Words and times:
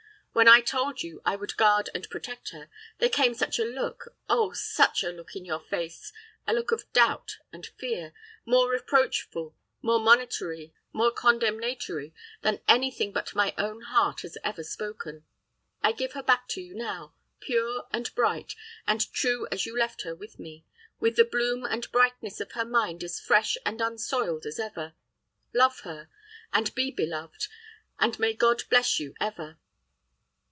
When 0.33 0.47
I 0.47 0.61
told 0.61 1.03
you 1.03 1.21
I 1.25 1.35
would 1.35 1.57
guard 1.57 1.89
and 1.93 2.09
protect 2.09 2.51
her, 2.51 2.69
there 2.99 3.09
came 3.09 3.33
such 3.33 3.59
a 3.59 3.65
look 3.65 4.15
oh, 4.29 4.53
such 4.53 5.03
a 5.03 5.09
look 5.11 5.35
into 5.35 5.47
your 5.47 5.59
face 5.59 6.13
a 6.47 6.53
look 6.53 6.71
of 6.71 6.89
doubt 6.93 7.39
and 7.51 7.65
fear, 7.65 8.13
more 8.45 8.69
reproachful, 8.69 9.53
more 9.81 9.99
monitory, 9.99 10.73
more 10.93 11.11
condemnatory 11.11 12.13
than 12.43 12.61
any 12.65 12.91
thing 12.91 13.11
but 13.11 13.35
my 13.35 13.53
own 13.57 13.81
heart 13.81 14.21
has 14.21 14.37
ever 14.41 14.63
spoken. 14.63 15.25
I 15.81 15.91
give 15.91 16.13
her 16.13 16.23
back 16.23 16.47
to 16.51 16.61
you 16.61 16.75
now, 16.75 17.13
pure, 17.41 17.83
and 17.91 18.15
bright, 18.15 18.55
and 18.87 19.11
true 19.11 19.49
as 19.51 19.65
you 19.65 19.77
left 19.77 20.03
her 20.03 20.15
with 20.15 20.39
me, 20.39 20.65
with 20.97 21.17
the 21.17 21.25
bloom 21.25 21.65
and 21.65 21.91
brightness 21.91 22.39
of 22.39 22.53
her 22.53 22.63
mind 22.65 23.03
as 23.03 23.19
fresh 23.19 23.57
and 23.65 23.81
unsoiled 23.81 24.45
as 24.45 24.61
ever. 24.61 24.93
Love 25.53 25.81
her, 25.81 26.07
and 26.53 26.73
be 26.73 26.89
beloved, 26.89 27.49
and 27.99 28.17
may 28.17 28.31
God 28.33 28.63
bless 28.69 28.97
you 28.97 29.13
ever." 29.19 29.57